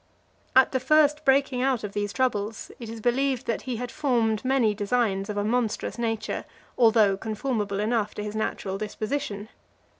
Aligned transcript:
XLIII. 0.55 0.61
At 0.63 0.71
the 0.71 0.79
first 0.79 1.23
breaking 1.25 1.61
out 1.61 1.83
of 1.83 1.93
these 1.93 2.11
troubles, 2.11 2.71
it 2.79 2.89
is 2.89 2.99
believed 3.01 3.45
that 3.45 3.61
he 3.69 3.75
had 3.75 3.91
formed 3.91 4.43
many 4.43 4.73
designs 4.73 5.29
of 5.29 5.37
a 5.37 5.43
monstrous 5.43 5.99
nature, 5.99 6.43
although 6.75 7.15
conformable 7.15 7.79
enough 7.79 8.15
to 8.15 8.23
his 8.23 8.35
natural 8.35 8.79
disposition. 8.79 9.47